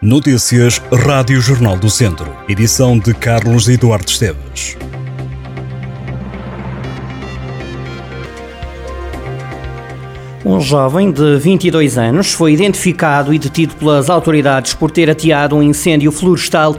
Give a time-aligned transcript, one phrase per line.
[0.00, 2.32] Notícias Rádio Jornal do Centro.
[2.48, 4.76] Edição de Carlos Eduardo Esteves.
[10.46, 15.62] Um jovem de 22 anos foi identificado e detido pelas autoridades por ter ateado um
[15.64, 16.76] incêndio florestal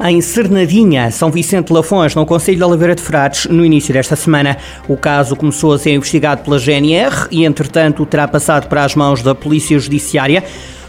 [0.00, 4.16] em Cernadinha, São Vicente de Lafões, no Conselho de Oliveira de Frades, no início desta
[4.16, 4.56] semana.
[4.88, 9.22] O caso começou a ser investigado pela GNR e, entretanto, terá passado para as mãos
[9.22, 10.42] da Polícia Judiciária.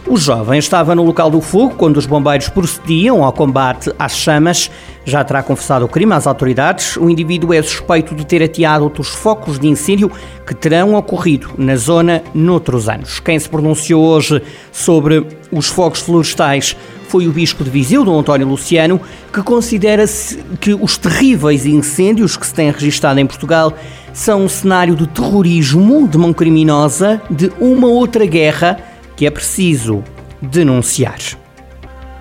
[0.05, 4.69] O jovem estava no local do fogo quando os bombeiros procediam ao combate às chamas.
[5.05, 6.97] Já terá confessado o crime às autoridades.
[6.97, 10.11] O indivíduo é suspeito de ter ateado outros focos de incêndio
[10.45, 13.21] que terão ocorrido na zona noutros anos.
[13.21, 14.41] Quem se pronunciou hoje
[14.73, 16.75] sobre os fogos florestais
[17.07, 18.99] foi o Bispo de Viseu, Dom António Luciano,
[19.31, 20.03] que considera
[20.59, 23.73] que os terríveis incêndios que se têm registrado em Portugal
[24.11, 30.03] são um cenário de terrorismo, de mão criminosa, de uma outra guerra que é preciso
[30.41, 31.19] denunciar.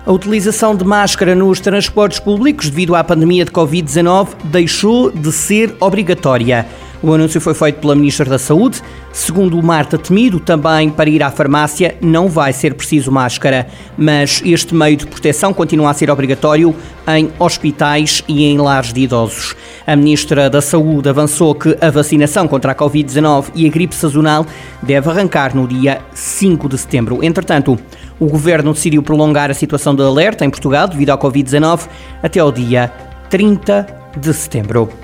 [0.05, 5.73] A utilização de máscara nos transportes públicos devido à pandemia de Covid-19 deixou de ser
[5.79, 6.67] obrigatória.
[7.03, 8.81] O anúncio foi feito pela Ministra da Saúde.
[9.11, 14.73] Segundo Marta Temido, também para ir à farmácia não vai ser preciso máscara, mas este
[14.73, 16.73] meio de proteção continua a ser obrigatório
[17.05, 19.53] em hospitais e em lares de idosos.
[19.85, 24.45] A Ministra da Saúde avançou que a vacinação contra a Covid-19 e a gripe sazonal
[24.81, 27.21] deve arrancar no dia 5 de setembro.
[27.21, 27.77] Entretanto,
[28.17, 31.81] o Governo decidiu prolongar a situação de alerta em Portugal devido à Covid-19
[32.23, 32.89] até ao dia
[33.29, 35.02] 30 de setembro.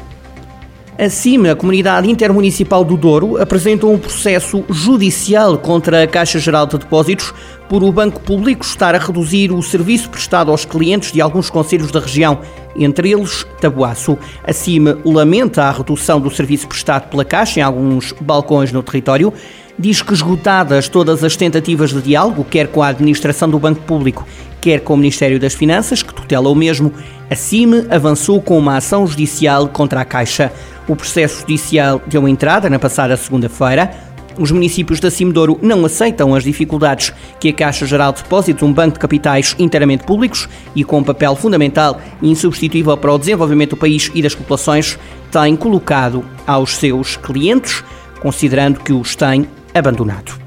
[0.99, 6.77] Acima, a Comunidade Intermunicipal do Douro apresentou um processo judicial contra a Caixa Geral de
[6.77, 7.33] Depósitos
[7.69, 11.89] por o Banco Público estar a reduzir o serviço prestado aos clientes de alguns conselhos
[11.89, 12.41] da região,
[12.75, 14.17] entre eles Tabuaço.
[14.43, 19.33] Acima lamenta a redução do serviço prestado pela Caixa em alguns balcões no território
[19.79, 24.27] diz que esgotadas todas as tentativas de diálogo, quer com a administração do Banco Público,
[24.61, 26.93] quer com o Ministério das Finanças, que tutela o mesmo,
[27.29, 30.51] a CIME avançou com uma ação judicial contra a Caixa.
[30.87, 33.91] O processo judicial deu entrada na passada segunda-feira.
[34.37, 38.71] Os municípios da Cimedouro não aceitam as dificuldades que a Caixa Geral de Depósitos, um
[38.71, 43.71] banco de capitais inteiramente públicos e com um papel fundamental e insubstituível para o desenvolvimento
[43.71, 44.97] do país e das populações,
[45.29, 47.83] tem colocado aos seus clientes,
[48.21, 50.38] considerando que os tem abandonado.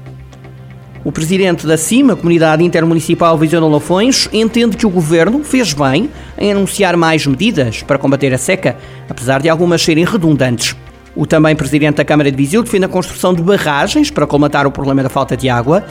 [1.05, 6.53] O presidente da CIMA, Comunidade Intermunicipal de Lafões, entende que o governo fez bem em
[6.53, 8.77] anunciar mais medidas para combater a seca,
[9.09, 10.77] apesar de algumas serem redundantes.
[11.13, 14.71] O também presidente da Câmara de Viseu defende a construção de barragens para colmatar o
[14.71, 15.83] problema da falta de água.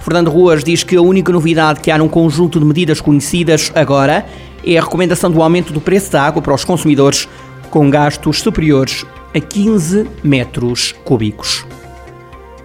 [0.00, 4.24] Fernando Ruas diz que a única novidade que há num conjunto de medidas conhecidas agora
[4.66, 7.28] é a recomendação do aumento do preço da água para os consumidores
[7.70, 9.04] com gastos superiores
[9.34, 11.66] a 15 metros cúbicos.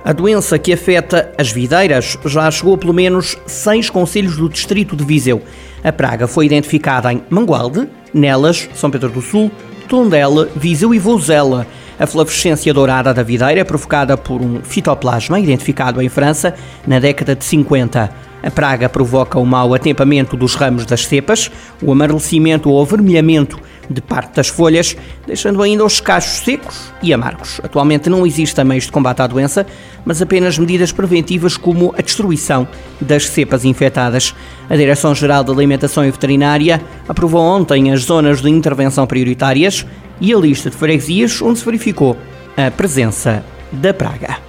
[0.04, 4.96] A doença que afeta as videiras já chegou a pelo menos seis conselhos do distrito
[4.96, 5.42] de Viseu.
[5.84, 9.52] A praga foi identificada em Mangualde, Nelas, São Pedro do Sul,
[9.90, 11.68] Tondela, Viseu e Vouzela.
[12.00, 16.56] A flavescência dourada da videira é provocada por um fitoplasma identificado em França
[16.88, 18.10] na década de 50.
[18.42, 21.52] A praga provoca o mau atemperamento dos ramos das cepas,
[21.84, 24.96] o amarelecimento ou avermelhamento de parte das folhas,
[25.26, 27.60] deixando ainda os cachos secos e amargos.
[27.64, 29.66] Atualmente não existem meios de combate à doença,
[30.06, 32.68] mas apenas medidas preventivas como a destruição
[33.02, 34.36] das cepas infectadas.
[34.70, 39.86] A Direção-Geral da Alimentação e Veterinária aprovou ontem as zonas de intervenção prioritárias
[40.22, 42.16] e a lista de freguesias onde se verificou
[42.56, 44.49] a presença da praga.